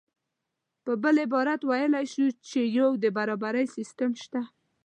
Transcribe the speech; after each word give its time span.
په 0.83 0.91
بل 1.03 1.15
عبارت 1.25 1.61
ویلی 1.69 2.05
شو 2.13 2.25
چې 2.49 2.61
یو 2.77 2.89
د 3.03 3.05
برابرۍ 3.17 3.65
سیستم 3.75 4.11
شته 4.23 4.41